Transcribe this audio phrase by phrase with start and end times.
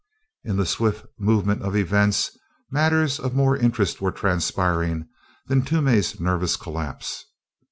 [0.43, 2.31] In the swift movement of events,
[2.71, 5.07] matters of more interest were transpiring
[5.45, 7.25] than Toomey's nervous collapse.